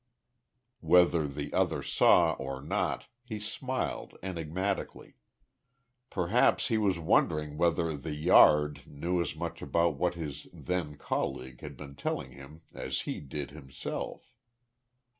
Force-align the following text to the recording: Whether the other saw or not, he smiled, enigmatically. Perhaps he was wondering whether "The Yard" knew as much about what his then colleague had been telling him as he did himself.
Whether 0.79 1.27
the 1.27 1.53
other 1.53 1.83
saw 1.83 2.33
or 2.39 2.59
not, 2.59 3.05
he 3.21 3.39
smiled, 3.39 4.17
enigmatically. 4.23 5.17
Perhaps 6.09 6.69
he 6.69 6.79
was 6.79 6.97
wondering 6.97 7.55
whether 7.55 7.95
"The 7.95 8.15
Yard" 8.15 8.81
knew 8.87 9.21
as 9.21 9.35
much 9.35 9.61
about 9.61 9.97
what 9.99 10.15
his 10.15 10.47
then 10.51 10.95
colleague 10.97 11.61
had 11.61 11.77
been 11.77 11.93
telling 11.95 12.31
him 12.31 12.61
as 12.73 13.01
he 13.01 13.19
did 13.19 13.51
himself. 13.51 14.33